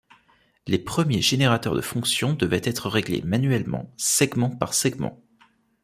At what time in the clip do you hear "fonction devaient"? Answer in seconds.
1.81-2.61